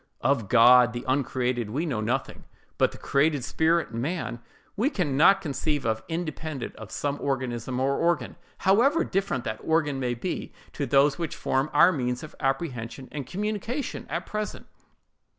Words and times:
Of 0.21 0.49
God, 0.49 0.93
the 0.93 1.05
uncreated, 1.07 1.69
we 1.69 1.85
know 1.85 2.01
nothing; 2.01 2.45
but 2.79 2.91
the 2.91 2.97
created 2.97 3.43
spirit, 3.43 3.93
man, 3.93 4.39
we 4.75 4.89
can 4.89 5.15
not 5.15 5.41
conceive 5.41 5.85
of 5.85 6.01
independent 6.09 6.75
of 6.75 6.89
some 6.89 7.19
organism 7.21 7.79
or 7.79 7.99
organ, 7.99 8.35
however 8.57 9.03
different 9.03 9.43
that 9.43 9.59
organ 9.63 9.99
may 9.99 10.15
be 10.15 10.53
to 10.73 10.87
those 10.87 11.19
which 11.19 11.35
form 11.35 11.69
our 11.71 11.91
means 11.91 12.23
of 12.23 12.33
apprehension 12.39 13.09
and 13.11 13.27
communication 13.27 14.07
at 14.09 14.25
present. 14.25 14.65